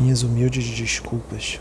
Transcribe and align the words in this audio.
Minhas 0.00 0.22
humildes 0.22 0.64
desculpas. 0.64 1.60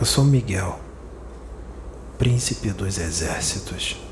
Eu 0.00 0.06
sou 0.06 0.24
Miguel, 0.24 0.78
príncipe 2.18 2.70
dos 2.70 2.98
exércitos. 2.98 4.07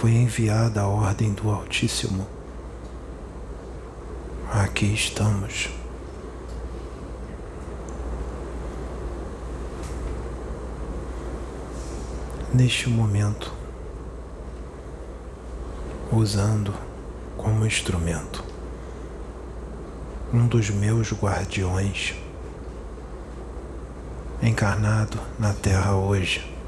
Foi 0.00 0.12
enviada 0.12 0.80
a 0.80 0.86
ordem 0.86 1.30
do 1.34 1.50
Altíssimo. 1.50 2.26
Aqui 4.50 4.94
estamos. 4.94 5.68
Neste 12.54 12.88
momento, 12.88 13.52
usando 16.10 16.72
como 17.36 17.66
instrumento 17.66 18.42
um 20.32 20.46
dos 20.46 20.70
meus 20.70 21.12
guardiões 21.12 22.14
encarnado 24.42 25.20
na 25.38 25.52
Terra 25.52 25.94
hoje 25.94 26.59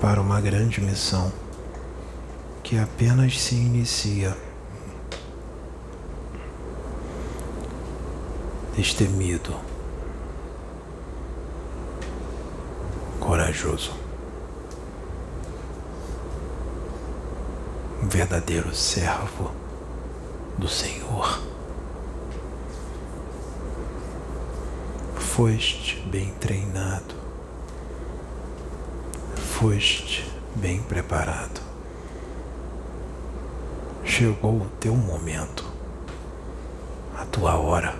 para 0.00 0.20
uma 0.20 0.40
grande 0.40 0.80
missão 0.80 1.32
que 2.62 2.78
apenas 2.78 3.40
se 3.40 3.54
inicia. 3.54 4.36
Destemido, 8.76 9.54
corajoso, 13.18 13.92
um 18.02 18.08
verdadeiro 18.08 18.74
servo 18.74 19.50
do 20.58 20.68
Senhor. 20.68 21.40
Foste 25.16 25.98
bem 26.10 26.34
treinado 26.34 27.15
foste 29.58 30.22
bem 30.54 30.82
preparado. 30.82 31.62
Chegou 34.04 34.56
o 34.56 34.70
teu 34.78 34.94
momento, 34.94 35.64
a 37.16 37.24
tua 37.24 37.56
hora. 37.56 37.98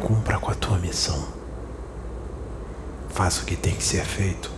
Cumpra 0.00 0.38
com 0.38 0.50
a 0.50 0.54
tua 0.54 0.78
missão. 0.78 1.22
Faça 3.10 3.42
o 3.42 3.44
que 3.44 3.54
tem 3.54 3.74
que 3.74 3.84
ser 3.84 4.06
feito. 4.06 4.50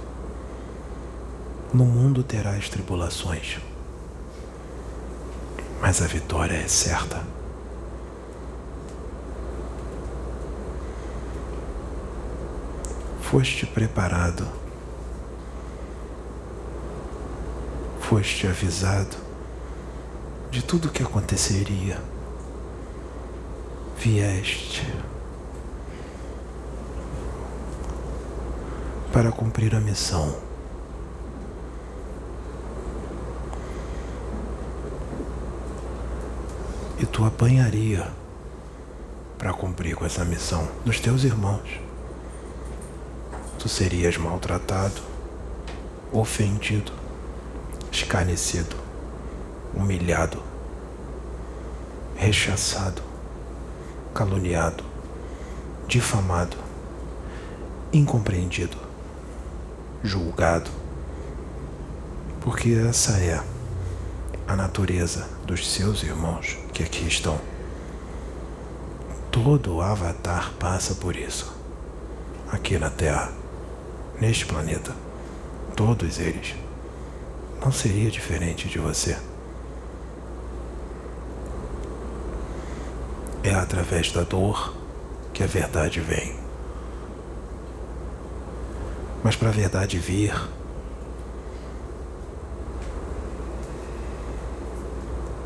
No 1.72 1.84
mundo 1.84 2.22
terás 2.22 2.68
tribulações, 2.68 3.58
mas 5.80 6.00
a 6.00 6.06
vitória 6.06 6.54
é 6.54 6.68
certa. 6.68 7.43
Foste 13.34 13.66
preparado, 13.66 14.46
foste 17.98 18.46
avisado 18.46 19.16
de 20.52 20.62
tudo 20.62 20.86
o 20.86 20.90
que 20.92 21.02
aconteceria, 21.02 22.00
vieste 23.98 24.86
para 29.12 29.32
cumprir 29.32 29.74
a 29.74 29.80
missão. 29.80 30.32
E 37.00 37.04
tu 37.04 37.24
apanharia 37.24 38.06
para 39.36 39.52
cumprir 39.52 39.96
com 39.96 40.06
essa 40.06 40.24
missão 40.24 40.68
dos 40.84 41.00
teus 41.00 41.24
irmãos 41.24 41.83
tu 43.64 43.68
serias 43.70 44.18
maltratado, 44.18 45.00
ofendido, 46.12 46.92
escarnecido, 47.90 48.76
humilhado, 49.72 50.42
rechaçado, 52.14 53.00
caluniado, 54.12 54.84
difamado, 55.88 56.58
incompreendido, 57.90 58.76
julgado, 60.02 60.70
porque 62.42 62.68
essa 62.86 63.12
é 63.12 63.42
a 64.46 64.54
natureza 64.54 65.26
dos 65.46 65.66
seus 65.72 66.02
irmãos 66.02 66.58
que 66.70 66.82
aqui 66.82 67.08
estão. 67.08 67.40
Todo 69.30 69.80
avatar 69.80 70.52
passa 70.60 70.94
por 70.96 71.16
isso 71.16 71.50
aqui 72.52 72.78
na 72.78 72.90
Terra 72.90 73.43
neste 74.20 74.46
planeta. 74.46 74.94
Todos 75.76 76.18
eles. 76.18 76.54
Não 77.64 77.72
seria 77.72 78.10
diferente 78.10 78.68
de 78.68 78.78
você. 78.78 79.16
É 83.42 83.54
através 83.54 84.12
da 84.12 84.22
dor 84.22 84.74
que 85.32 85.42
a 85.42 85.46
verdade 85.46 86.00
vem. 86.00 86.36
Mas 89.22 89.36
para 89.36 89.48
a 89.48 89.52
verdade 89.52 89.98
vir, 89.98 90.34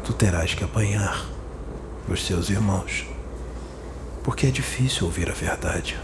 tu 0.05 0.13
terás 0.13 0.55
que 0.55 0.65
apanhar 0.65 1.27
os 2.09 2.25
seus 2.27 2.51
irmãos, 2.51 3.07
porque 4.25 4.47
é 4.47 4.51
difícil 4.51 5.07
ouvir 5.07 5.31
a 5.31 5.35
verdade. 5.35 5.97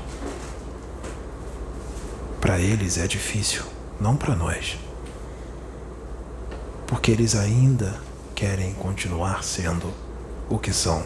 Para 2.55 2.63
eles 2.63 2.99
é 2.99 3.07
difícil, 3.09 3.65
não 4.01 4.17
para 4.17 4.37
nós. 4.37 4.79
Porque 6.87 7.11
eles 7.11 7.35
ainda 7.35 8.01
querem 8.33 8.73
continuar 8.75 9.43
sendo 9.43 9.93
o 10.49 10.57
que 10.57 10.73
são. 10.73 11.05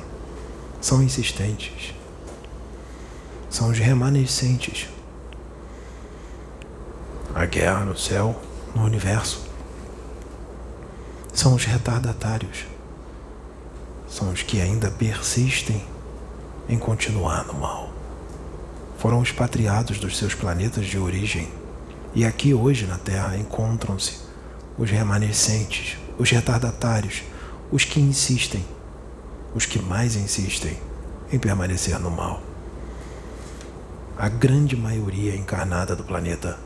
São 0.79 1.03
insistentes. 1.03 1.95
São 3.49 3.71
os 3.71 3.79
remanescentes. 3.79 4.91
A 7.35 7.47
guerra 7.47 7.87
no 7.87 7.97
céu, 7.97 8.39
no 8.75 8.85
universo. 8.85 9.49
São 11.33 11.55
os 11.55 11.65
retardatários. 11.65 12.67
São 14.07 14.31
os 14.33 14.43
que 14.43 14.61
ainda 14.61 14.91
persistem 14.91 15.83
em 16.69 16.79
continuar 16.79 17.47
no 17.47 17.55
mal 17.55 17.88
foram 18.99 19.23
expatriados 19.23 19.99
dos 19.99 20.19
seus 20.19 20.35
planetas 20.35 20.87
de 20.87 20.99
origem 20.99 21.49
e 22.15 22.25
aqui 22.25 22.53
hoje 22.53 22.85
na 22.85 22.99
Terra 22.99 23.37
encontram-se 23.37 24.19
os 24.77 24.91
remanescentes, 24.91 25.97
os 26.19 26.29
retardatários, 26.31 27.23
os 27.71 27.85
que 27.85 28.01
insistem, 28.01 28.65
os 29.55 29.65
que 29.65 29.81
mais 29.81 30.17
insistem 30.17 30.77
em 31.33 31.39
permanecer 31.39 31.99
no 32.01 32.11
mal. 32.11 32.43
A 34.19 34.29
grande 34.29 34.77
maioria 34.77 35.37
encarnada 35.37 35.95
do 35.95 36.03
planeta 36.03 36.59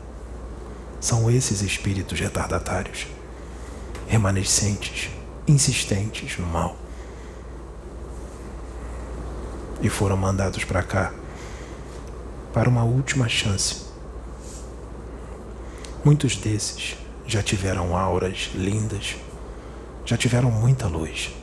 são 0.99 1.29
esses 1.29 1.61
espíritos 1.61 2.19
retardatários, 2.19 3.05
remanescentes, 4.07 5.11
insistentes 5.47 6.39
no 6.39 6.47
mal. 6.47 6.75
E 9.83 9.89
foram 9.89 10.17
mandados 10.17 10.63
para 10.63 10.81
cá 10.81 11.13
para 12.53 12.69
uma 12.69 12.83
última 12.83 13.27
chance. 13.27 13.87
Muitos 16.05 16.35
desses 16.35 16.95
já 17.25 17.41
tiveram 17.41 17.97
auras 17.97 18.51
lindas, 18.53 19.15
já 20.05 20.15
tiveram 20.15 20.51
muita 20.51 20.85
luz, 20.85 21.33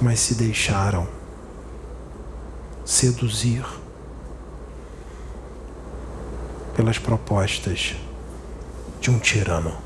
mas 0.00 0.18
se 0.18 0.34
deixaram 0.36 1.06
seduzir 2.86 3.64
pelas 6.74 6.98
propostas 6.98 7.94
de 9.00 9.10
um 9.10 9.18
tirano, 9.18 9.76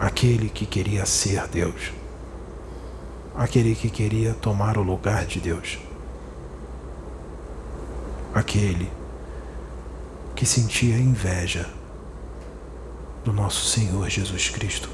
aquele 0.00 0.48
que 0.48 0.64
queria 0.64 1.04
ser 1.04 1.46
Deus, 1.48 1.92
aquele 3.34 3.74
que 3.74 3.90
queria 3.90 4.32
tomar 4.34 4.78
o 4.78 4.82
lugar 4.82 5.26
de 5.26 5.40
Deus 5.40 5.78
aquele 8.38 8.92
que 10.34 10.44
sentia 10.44 10.98
inveja 10.98 11.68
do 13.24 13.32
nosso 13.32 13.64
Senhor 13.64 14.08
Jesus 14.10 14.50
Cristo. 14.50 14.90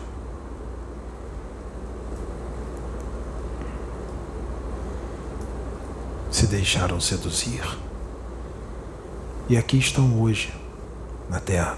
Se 6.30 6.46
deixaram 6.46 7.00
seduzir. 7.00 7.62
E 9.48 9.56
aqui 9.56 9.76
estão 9.76 10.22
hoje, 10.22 10.54
na 11.28 11.40
terra. 11.40 11.76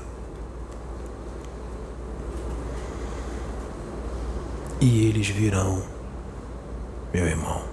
E 4.81 5.07
eles 5.07 5.29
virão, 5.29 5.83
meu 7.13 7.27
irmão, 7.27 7.65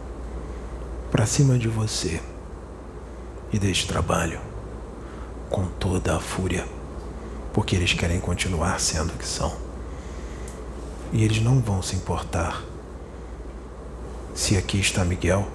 para 1.11 1.25
cima 1.25 1.59
de 1.59 1.67
você 1.67 2.21
e 3.51 3.59
deste 3.59 3.88
trabalho 3.88 4.39
com 5.50 5.65
toda 5.68 6.15
a 6.15 6.19
fúria, 6.19 6.65
porque 7.53 7.75
eles 7.75 7.94
querem 7.94 8.19
continuar 8.19 8.80
sendo 8.80 9.13
o 9.13 9.18
que 9.18 9.27
são. 9.27 9.53
E 11.12 11.24
eles 11.24 11.42
não 11.42 11.59
vão 11.59 11.81
se 11.81 11.95
importar 11.95 12.63
se 14.33 14.56
aqui 14.56 14.80
está 14.80 15.03
Miguel 15.03 15.48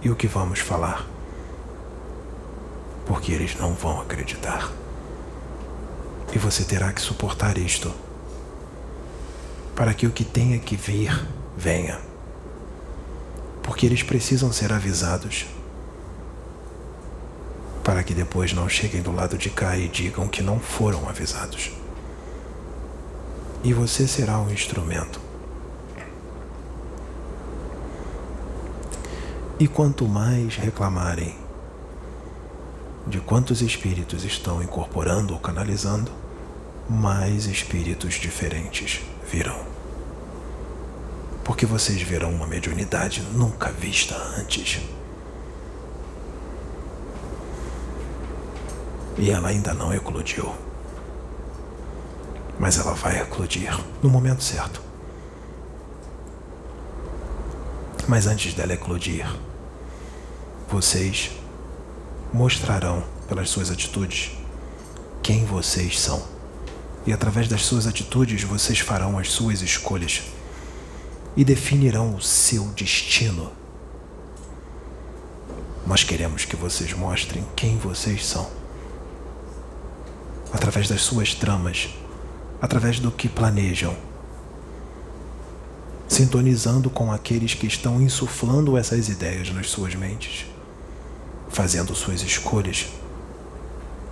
e 0.00 0.10
o 0.10 0.16
que 0.16 0.26
vamos 0.26 0.60
falar, 0.60 1.06
porque 3.06 3.30
eles 3.30 3.54
não 3.56 3.74
vão 3.74 4.00
acreditar. 4.00 4.72
E 6.34 6.38
você 6.38 6.64
terá 6.64 6.90
que 6.92 7.00
suportar 7.00 7.58
isto 7.58 7.92
para 9.76 9.92
que 9.92 10.06
o 10.06 10.10
que 10.10 10.24
tenha 10.24 10.58
que 10.58 10.76
vir 10.76 11.26
venha. 11.56 12.00
Porque 13.62 13.84
eles 13.84 14.02
precisam 14.02 14.50
ser 14.50 14.72
avisados 14.72 15.46
para 17.82 18.02
que 18.02 18.14
depois 18.14 18.52
não 18.52 18.68
cheguem 18.68 19.02
do 19.02 19.12
lado 19.12 19.36
de 19.36 19.50
cá 19.50 19.76
e 19.76 19.88
digam 19.88 20.28
que 20.28 20.42
não 20.42 20.58
foram 20.58 21.08
avisados. 21.08 21.72
E 23.64 23.72
você 23.72 24.06
será 24.06 24.38
um 24.38 24.50
instrumento. 24.50 25.20
E 29.58 29.68
quanto 29.68 30.08
mais 30.08 30.56
reclamarem 30.56 31.36
de 33.06 33.20
quantos 33.20 33.62
espíritos 33.62 34.24
estão 34.24 34.62
incorporando 34.62 35.34
ou 35.34 35.40
canalizando, 35.40 36.10
mais 36.88 37.46
espíritos 37.46 38.14
diferentes 38.14 39.00
virão. 39.30 39.60
Porque 41.44 41.66
vocês 41.66 42.00
verão 42.02 42.32
uma 42.32 42.46
mediunidade 42.46 43.22
nunca 43.32 43.70
vista 43.70 44.16
antes. 44.36 44.80
E 49.18 49.30
ela 49.30 49.48
ainda 49.48 49.74
não 49.74 49.92
eclodiu. 49.92 50.54
Mas 52.58 52.78
ela 52.78 52.94
vai 52.94 53.20
eclodir 53.20 53.78
no 54.02 54.08
momento 54.08 54.42
certo. 54.42 54.80
Mas 58.08 58.26
antes 58.26 58.54
dela 58.54 58.72
eclodir, 58.72 59.26
vocês 60.68 61.30
mostrarão 62.32 63.04
pelas 63.28 63.50
suas 63.50 63.70
atitudes 63.70 64.32
quem 65.22 65.44
vocês 65.44 66.00
são. 66.00 66.22
E 67.06 67.12
através 67.12 67.48
das 67.48 67.62
suas 67.62 67.86
atitudes 67.86 68.42
vocês 68.42 68.78
farão 68.78 69.18
as 69.18 69.30
suas 69.30 69.60
escolhas 69.60 70.22
e 71.36 71.44
definirão 71.44 72.14
o 72.14 72.20
seu 72.20 72.64
destino. 72.68 73.52
Nós 75.86 76.04
queremos 76.04 76.44
que 76.44 76.56
vocês 76.56 76.92
mostrem 76.92 77.44
quem 77.56 77.76
vocês 77.76 78.26
são. 78.26 78.61
Através 80.52 80.88
das 80.88 81.02
suas 81.02 81.34
tramas, 81.34 81.88
através 82.60 83.00
do 83.00 83.10
que 83.10 83.28
planejam, 83.28 83.96
sintonizando 86.06 86.90
com 86.90 87.10
aqueles 87.10 87.54
que 87.54 87.66
estão 87.66 88.00
insuflando 88.00 88.76
essas 88.76 89.08
ideias 89.08 89.50
nas 89.52 89.70
suas 89.70 89.94
mentes, 89.94 90.46
fazendo 91.48 91.94
suas 91.94 92.22
escolhas, 92.22 92.88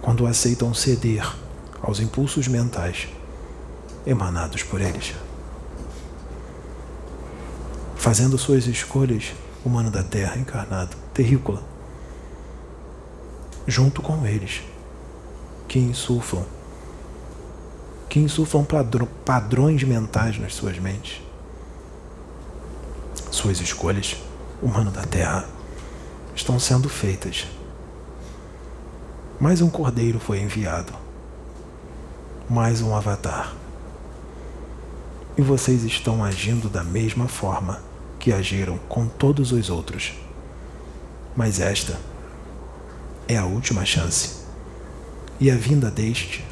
quando 0.00 0.26
aceitam 0.26 0.72
ceder 0.72 1.30
aos 1.82 2.00
impulsos 2.00 2.48
mentais 2.48 3.08
emanados 4.06 4.62
por 4.62 4.80
eles. 4.80 5.14
Fazendo 7.96 8.38
suas 8.38 8.66
escolhas, 8.66 9.32
humano 9.64 9.90
da 9.90 10.02
Terra 10.02 10.38
encarnado, 10.38 10.96
terrícola, 11.12 11.62
junto 13.66 14.00
com 14.00 14.26
eles, 14.26 14.62
que 15.70 15.78
insuflam, 15.78 16.44
que 18.08 18.18
insuflam 18.18 18.66
padrões 19.24 19.84
mentais 19.84 20.36
nas 20.36 20.52
suas 20.52 20.76
mentes. 20.80 21.22
Suas 23.30 23.60
escolhas, 23.60 24.16
humano 24.60 24.90
da 24.90 25.04
Terra, 25.04 25.48
estão 26.34 26.58
sendo 26.58 26.88
feitas. 26.88 27.46
Mais 29.38 29.60
um 29.60 29.70
cordeiro 29.70 30.18
foi 30.18 30.40
enviado 30.40 30.92
mais 32.48 32.82
um 32.82 32.96
avatar. 32.96 33.54
E 35.38 35.42
vocês 35.42 35.84
estão 35.84 36.24
agindo 36.24 36.68
da 36.68 36.82
mesma 36.82 37.28
forma 37.28 37.80
que 38.18 38.32
agiram 38.32 38.76
com 38.88 39.06
todos 39.06 39.52
os 39.52 39.70
outros. 39.70 40.14
Mas 41.36 41.60
esta 41.60 41.96
é 43.28 43.36
a 43.36 43.44
última 43.44 43.84
chance. 43.84 44.39
E 45.40 45.50
a 45.50 45.56
vinda 45.56 45.90
deste 45.90 46.44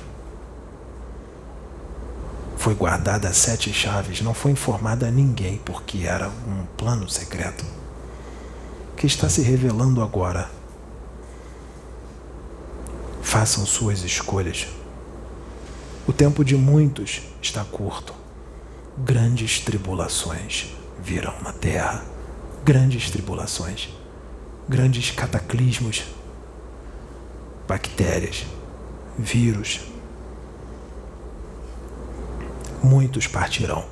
foi 2.57 2.75
guardada 2.75 3.31
sete 3.35 3.71
chaves, 3.73 4.23
não 4.23 4.33
foi 4.33 4.51
informada 4.51 5.07
a 5.07 5.11
ninguém, 5.11 5.59
porque 5.59 6.05
era 6.05 6.29
um 6.29 6.65
plano 6.77 7.09
secreto 7.09 7.65
que 8.97 9.07
está 9.07 9.29
se 9.29 9.43
revelando 9.43 10.03
agora. 10.03 10.51
Façam 13.23 13.65
suas 13.67 14.03
escolhas. 14.03 14.67
O 16.07 16.13
tempo 16.13 16.43
de 16.43 16.57
muitos 16.57 17.21
está 17.43 17.65
curto. 17.65 18.15
Grandes 18.97 19.61
tribulações 19.61 20.75
virão 20.99 21.35
na 21.43 21.53
terra. 21.53 22.05
Grandes 22.65 23.11
tribulações. 23.11 23.91
Grandes 24.67 25.11
cataclismos. 25.11 26.05
Bactérias. 27.69 28.47
Vírus. 29.19 29.81
Muitos 32.83 33.27
partirão. 33.27 33.85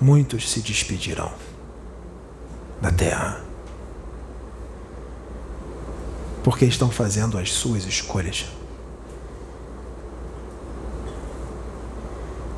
Muitos 0.00 0.50
se 0.50 0.60
despedirão 0.60 1.32
da 2.80 2.90
terra. 2.90 3.42
Porque 6.42 6.64
estão 6.64 6.90
fazendo 6.90 7.38
as 7.38 7.52
suas 7.52 7.84
escolhas. 7.84 8.46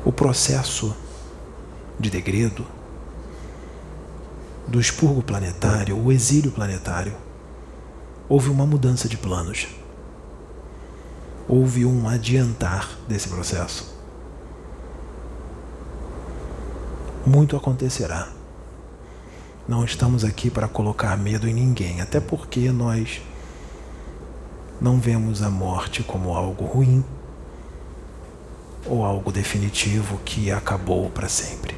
o 0.07 0.11
processo 0.13 0.95
de 1.99 2.09
degredo, 2.09 2.65
do 4.65 4.79
expurgo 4.79 5.21
planetário, 5.21 6.01
o 6.01 6.13
exílio 6.13 6.49
planetário, 6.49 7.13
houve 8.29 8.49
uma 8.49 8.65
mudança 8.65 9.09
de 9.09 9.17
planos. 9.17 9.67
Houve 11.47 11.85
um 11.85 12.07
adiantar 12.09 12.89
desse 13.07 13.29
processo. 13.29 13.95
Muito 17.25 17.55
acontecerá. 17.55 18.29
Não 19.67 19.83
estamos 19.83 20.23
aqui 20.23 20.49
para 20.49 20.67
colocar 20.67 21.17
medo 21.17 21.47
em 21.47 21.53
ninguém, 21.53 22.01
até 22.01 22.19
porque 22.19 22.71
nós 22.71 23.21
não 24.79 24.99
vemos 24.99 25.41
a 25.41 25.49
morte 25.49 26.03
como 26.03 26.33
algo 26.35 26.65
ruim 26.65 27.03
ou 28.85 29.03
algo 29.03 29.31
definitivo 29.31 30.19
que 30.23 30.51
acabou 30.51 31.09
para 31.09 31.27
sempre. 31.27 31.75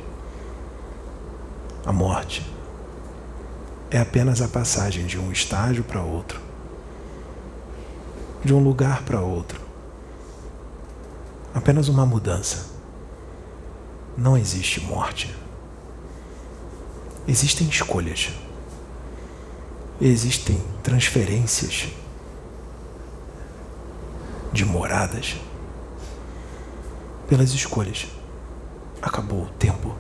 A 1.86 1.92
morte 1.92 2.46
é 3.90 4.00
apenas 4.00 4.42
a 4.42 4.48
passagem 4.48 5.06
de 5.06 5.18
um 5.18 5.32
estágio 5.32 5.84
para 5.84 6.02
outro, 6.02 6.40
de 8.44 8.54
um 8.54 8.64
lugar 8.64 9.04
para 9.04 9.22
outro. 9.22 9.60
Apenas 11.54 11.90
uma 11.90 12.06
mudança. 12.06 12.68
Não 14.18 14.38
existe 14.38 14.82
morte. 14.82 15.36
Existem 17.28 17.68
escolhas. 17.68 18.30
Existem 20.02 20.62
transferências 20.82 21.90
de 24.54 24.66
moradas 24.66 25.36
pelas 27.28 27.52
escolhas. 27.52 28.08
Acabou 29.02 29.44
o 29.44 29.50
tempo. 29.50 29.96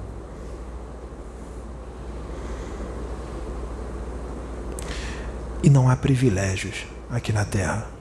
E 5.61 5.69
não 5.69 5.89
há 5.89 5.95
privilégios 5.95 6.85
aqui 7.09 7.33
na 7.33 7.43
Terra. 7.43 7.98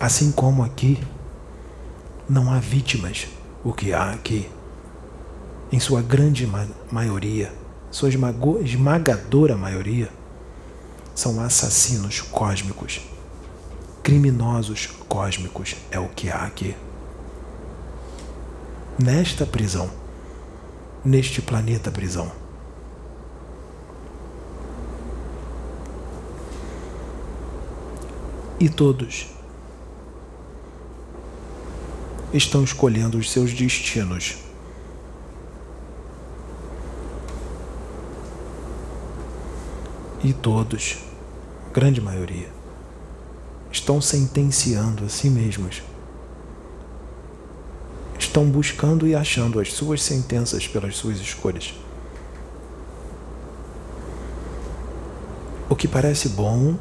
Assim 0.00 0.32
como 0.32 0.62
aqui 0.62 0.98
não 2.26 2.50
há 2.50 2.58
vítimas, 2.58 3.28
o 3.62 3.70
que 3.70 3.92
há 3.92 4.12
aqui, 4.12 4.48
em 5.70 5.78
sua 5.78 6.00
grande 6.00 6.46
ma 6.46 6.66
maioria, 6.90 7.52
sua 7.90 8.08
esmagadora 8.08 9.58
maioria, 9.58 10.08
são 11.14 11.38
assassinos 11.38 12.22
cósmicos, 12.22 13.02
criminosos 14.02 14.86
cósmicos, 15.06 15.76
é 15.90 15.98
o 15.98 16.08
que 16.08 16.30
há 16.30 16.46
aqui. 16.46 16.74
Nesta 18.98 19.44
prisão, 19.44 19.90
neste 21.04 21.42
planeta 21.42 21.90
prisão. 21.90 22.32
E 28.58 28.66
todos 28.70 29.39
estão 32.32 32.62
escolhendo 32.62 33.18
os 33.18 33.30
seus 33.30 33.52
destinos. 33.52 34.36
E 40.22 40.32
todos, 40.32 40.98
grande 41.72 42.00
maioria, 42.00 42.48
estão 43.72 44.00
sentenciando 44.00 45.04
a 45.04 45.08
si 45.08 45.30
mesmos. 45.30 45.82
Estão 48.18 48.44
buscando 48.44 49.06
e 49.06 49.14
achando 49.14 49.58
as 49.58 49.72
suas 49.72 50.02
sentenças 50.02 50.68
pelas 50.68 50.96
suas 50.96 51.18
escolhas. 51.18 51.74
O 55.68 55.74
que 55.74 55.88
parece 55.88 56.28
bom, 56.28 56.76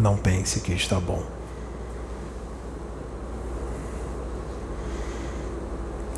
não 0.00 0.16
pense 0.16 0.60
que 0.60 0.72
está 0.72 0.98
bom. 0.98 1.35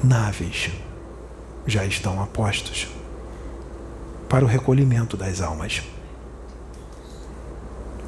Naves 0.03 0.71
já 1.67 1.85
estão 1.85 2.23
a 2.23 2.27
postos 2.27 2.89
para 4.29 4.45
o 4.45 4.49
recolhimento 4.49 5.17
das 5.17 5.41
almas. 5.41 5.83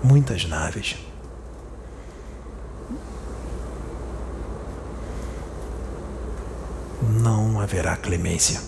Muitas 0.02 0.46
naves. 0.46 0.96
Não 7.02 7.60
haverá 7.60 7.96
clemência. 7.96 8.60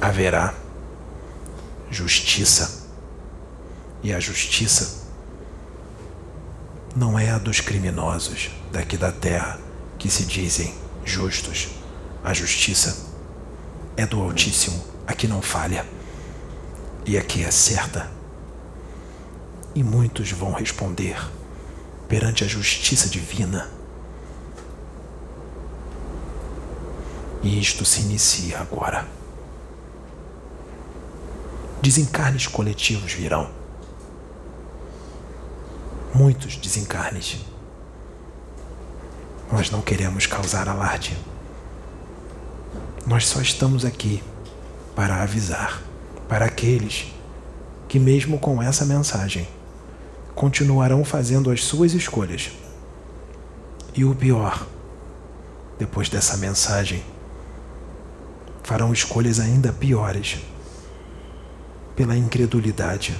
Haverá 0.00 0.54
justiça. 1.90 2.86
E 4.02 4.12
a 4.12 4.20
justiça 4.20 5.06
não 6.94 7.18
é 7.18 7.30
a 7.30 7.38
dos 7.38 7.60
criminosos 7.60 8.50
daqui 8.72 8.96
da 8.96 9.10
terra 9.10 9.67
que 9.98 10.08
se 10.08 10.24
dizem 10.24 10.74
justos. 11.04 11.68
A 12.22 12.32
justiça 12.32 13.06
é 13.96 14.06
do 14.06 14.20
Altíssimo, 14.22 14.82
a 15.06 15.12
que 15.12 15.26
não 15.26 15.42
falha, 15.42 15.84
e 17.04 17.18
a 17.18 17.22
que 17.22 17.42
é 17.42 17.50
certa. 17.50 18.10
E 19.74 19.82
muitos 19.82 20.30
vão 20.30 20.52
responder 20.52 21.16
perante 22.08 22.44
a 22.44 22.46
justiça 22.46 23.08
divina. 23.08 23.70
E 27.42 27.60
isto 27.60 27.84
se 27.84 28.00
inicia 28.00 28.58
agora. 28.60 29.06
Desencarnes 31.80 32.46
coletivos 32.46 33.12
virão. 33.12 33.50
Muitos 36.12 36.56
desencarnes 36.56 37.38
nós 39.50 39.70
não 39.70 39.80
queremos 39.80 40.26
causar 40.26 40.68
alarde. 40.68 41.16
Nós 43.06 43.26
só 43.26 43.40
estamos 43.40 43.84
aqui 43.84 44.22
para 44.94 45.22
avisar 45.22 45.82
para 46.28 46.44
aqueles 46.44 47.06
que, 47.88 47.98
mesmo 47.98 48.38
com 48.38 48.62
essa 48.62 48.84
mensagem, 48.84 49.48
continuarão 50.34 51.04
fazendo 51.04 51.50
as 51.50 51.64
suas 51.64 51.94
escolhas. 51.94 52.50
E 53.94 54.04
o 54.04 54.14
pior, 54.14 54.66
depois 55.78 56.10
dessa 56.10 56.36
mensagem, 56.36 57.02
farão 58.62 58.92
escolhas 58.92 59.40
ainda 59.40 59.72
piores 59.72 60.38
pela 61.96 62.16
incredulidade 62.16 63.18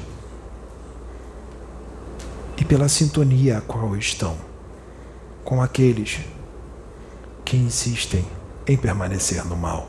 e 2.59 2.65
pela 2.65 2.89
sintonia 2.89 3.59
a 3.59 3.61
qual 3.63 3.97
estão 3.97 4.48
com 5.49 5.63
aqueles 5.63 6.21
que 7.43 7.57
insistem 7.57 8.23
em 8.67 8.77
permanecer 8.77 9.47
no 9.47 9.57
mal. 9.57 9.89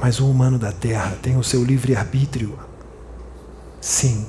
Mas 0.00 0.18
o 0.18 0.28
humano 0.28 0.58
da 0.58 0.72
Terra 0.72 1.16
tem 1.22 1.36
o 1.36 1.44
seu 1.44 1.62
livre-arbítrio. 1.62 2.58
Sim, 3.80 4.26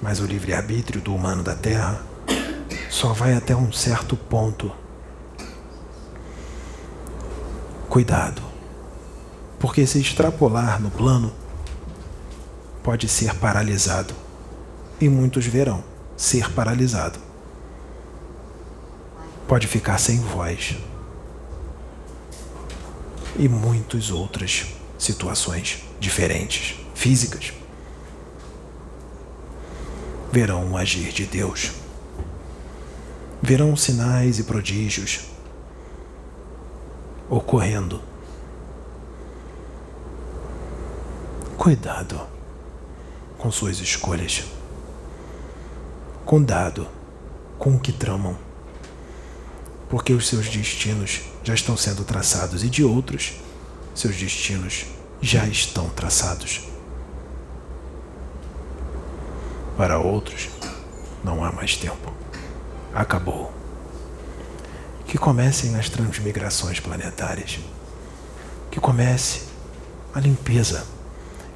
mas 0.00 0.18
o 0.18 0.24
livre-arbítrio 0.24 0.98
do 0.98 1.14
humano 1.14 1.42
da 1.42 1.54
Terra 1.54 2.00
só 2.88 3.12
vai 3.12 3.34
até 3.34 3.54
um 3.54 3.70
certo 3.70 4.16
ponto. 4.16 4.72
Cuidado, 7.90 8.40
porque 9.58 9.86
se 9.86 10.00
extrapolar 10.00 10.80
no 10.80 10.90
plano, 10.90 11.30
pode 12.82 13.06
ser 13.08 13.34
paralisado 13.34 14.21
e 15.02 15.08
muitos 15.08 15.44
verão 15.46 15.82
ser 16.16 16.52
paralisado. 16.52 17.18
Pode 19.48 19.66
ficar 19.66 19.98
sem 19.98 20.20
voz. 20.20 20.76
E 23.36 23.48
muitas 23.48 24.12
outras 24.12 24.64
situações 24.96 25.82
diferentes, 25.98 26.76
físicas. 26.94 27.52
Verão 30.30 30.70
o 30.70 30.76
agir 30.76 31.10
de 31.10 31.26
Deus. 31.26 31.72
Verão 33.42 33.74
sinais 33.74 34.38
e 34.38 34.44
prodígios 34.44 35.22
ocorrendo. 37.28 38.00
Cuidado 41.58 42.20
com 43.36 43.50
suas 43.50 43.80
escolhas 43.80 44.61
condado 46.24 46.86
com 47.58 47.74
o 47.74 47.78
que 47.78 47.92
tramam, 47.92 48.36
porque 49.88 50.12
os 50.12 50.28
seus 50.28 50.48
destinos 50.48 51.22
já 51.44 51.54
estão 51.54 51.76
sendo 51.76 52.04
traçados 52.04 52.64
e 52.64 52.68
de 52.68 52.84
outros, 52.84 53.34
seus 53.94 54.16
destinos 54.16 54.86
já 55.20 55.46
estão 55.46 55.88
traçados. 55.90 56.62
Para 59.76 59.98
outros, 59.98 60.48
não 61.24 61.44
há 61.44 61.52
mais 61.52 61.76
tempo. 61.76 62.12
Acabou. 62.94 63.52
Que 65.06 65.18
comecem 65.18 65.76
as 65.76 65.88
transmigrações 65.88 66.80
planetárias. 66.80 67.58
Que 68.70 68.80
comece 68.80 69.42
a 70.14 70.20
limpeza. 70.20 70.86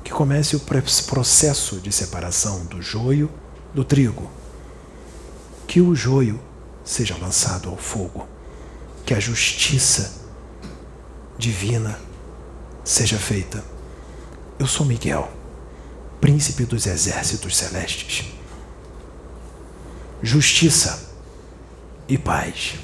Que 0.03 0.11
comece 0.11 0.57
o 0.57 0.61
processo 0.61 1.81
de 1.81 1.93
separação 1.93 2.65
do 2.67 2.81
joio 2.81 3.31
do 3.75 3.85
trigo 3.85 4.31
que 5.67 5.81
o 5.81 5.95
joio 5.95 6.41
seja 6.85 7.17
lançado 7.17 7.69
ao 7.69 7.77
fogo, 7.77 8.29
que 9.05 9.13
a 9.13 9.21
justiça 9.21 10.13
divina 11.37 11.99
seja 12.85 13.19
feita. 13.19 13.63
Eu 14.59 14.67
sou 14.67 14.87
Miguel, 14.87 15.31
príncipe 16.21 16.65
dos 16.65 16.87
exércitos 16.87 17.57
celestes. 17.57 18.27
Justiça 20.23 21.11
e 22.09 22.17
paz. 22.17 22.75